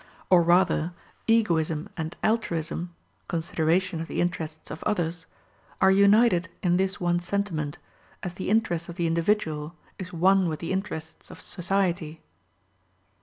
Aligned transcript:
Or 0.31 0.41
rather 0.41 0.95
egoism 1.27 1.87
and 1.95 2.15
altruism 2.23 2.91
(consideration 3.27 4.01
of 4.01 4.07
the 4.07 4.19
interests 4.19 4.71
of 4.71 4.81
others) 4.83 5.27
are 5.79 5.91
united 5.91 6.49
in 6.63 6.77
this 6.77 6.99
one 6.99 7.19
sentiment, 7.19 7.77
as 8.23 8.33
the 8.33 8.49
interest 8.49 8.89
of 8.89 8.95
the 8.95 9.05
individual 9.05 9.75
is 9.99 10.11
one 10.11 10.49
with 10.49 10.59
the 10.59 10.71
interests 10.71 11.29
of 11.29 11.39
society. 11.39 12.19